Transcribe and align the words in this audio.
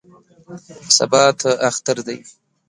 سبا 0.95 1.23
ته 1.39 1.51
اختر 1.69 1.97
دی. 2.07 2.17